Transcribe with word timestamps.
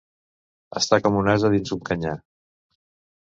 Estar 0.79 0.99
com 1.07 1.17
un 1.19 1.29
ase 1.35 1.51
dins 1.55 1.75
un 1.77 1.83
canyar. 1.91 2.15